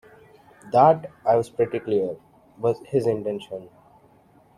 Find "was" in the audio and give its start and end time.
1.35-1.51, 2.57-2.79